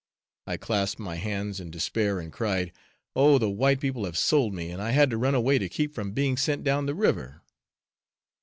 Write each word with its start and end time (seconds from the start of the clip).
I 0.47 0.57
clasped 0.57 0.99
my 0.99 1.17
hands 1.17 1.59
in 1.59 1.69
despair 1.69 2.19
and 2.19 2.33
cried, 2.33 2.71
"Oh! 3.15 3.37
the 3.37 3.51
white 3.51 3.79
people 3.79 4.05
have 4.05 4.17
sold 4.17 4.51
me, 4.51 4.71
and 4.71 4.81
I 4.81 4.89
had 4.89 5.11
to 5.11 5.15
run 5.19 5.35
away 5.35 5.59
to 5.59 5.69
keep 5.69 5.93
from 5.93 6.11
being 6.11 6.37
sent 6.37 6.63
down 6.63 6.87
the 6.87 6.95
river." 6.95 7.43